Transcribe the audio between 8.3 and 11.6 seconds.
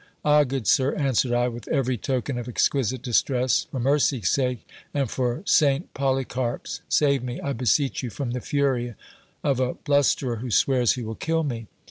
the fury of a blusterer, who swears he will kill